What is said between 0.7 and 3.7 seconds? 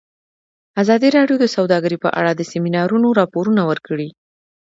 ازادي راډیو د سوداګري په اړه د سیمینارونو راپورونه